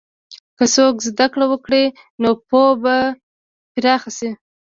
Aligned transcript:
که 0.57 0.65
څوک 0.75 0.95
زده 1.07 1.25
کړه 1.33 1.45
وکړي، 1.49 1.85
نو 2.21 2.29
پوهه 2.47 2.79
به 2.83 2.95
پراخه 3.73 4.11
شي. 4.17 4.29